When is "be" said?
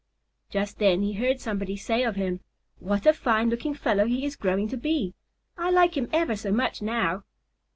4.77-5.13